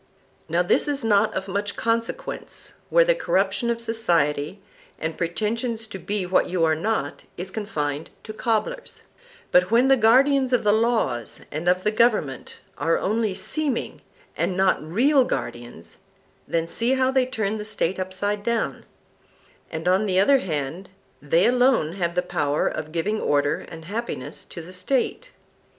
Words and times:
Now 0.49 0.63
this 0.63 0.87
is 0.87 1.03
not 1.03 1.31
of 1.35 1.47
much 1.47 1.75
consequence 1.75 2.73
where 2.89 3.05
the 3.05 3.13
corruption 3.13 3.69
of 3.69 3.79
society, 3.79 4.59
and 4.97 5.15
pretension 5.15 5.77
to 5.77 5.99
be 5.99 6.25
what 6.25 6.49
you 6.49 6.63
are 6.65 6.73
not, 6.73 7.25
is 7.37 7.51
confined 7.51 8.09
to 8.23 8.33
cobblers; 8.33 9.03
but 9.51 9.69
when 9.69 9.89
the 9.89 9.95
guardians 9.97 10.53
of 10.53 10.63
the 10.63 10.71
laws 10.73 11.41
and 11.51 11.69
of 11.69 11.83
the 11.83 11.91
government 11.91 12.57
are 12.79 12.97
only 12.97 13.35
seeming 13.35 14.01
and 14.35 14.57
not 14.57 14.81
real 14.81 15.23
guardians, 15.23 15.97
then 16.47 16.65
see 16.65 16.93
how 16.95 17.11
they 17.11 17.27
turn 17.27 17.59
the 17.59 17.63
State 17.63 17.99
upside 17.99 18.41
down; 18.41 18.85
and 19.69 19.87
on 19.87 20.07
the 20.07 20.19
other 20.19 20.39
hand 20.39 20.89
they 21.21 21.45
alone 21.45 21.93
have 21.93 22.15
the 22.15 22.23
power 22.23 22.67
of 22.67 22.91
giving 22.91 23.21
order 23.21 23.67
and 23.69 23.85
happiness 23.85 24.45
to 24.45 24.63
the 24.63 24.73
State. 24.73 25.29